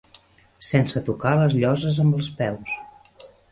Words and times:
Sense 0.69 1.01
tocar 1.09 1.35
les 1.41 1.59
lloses 1.59 2.01
amb 2.07 2.19
els 2.21 2.33
peus. 2.43 2.77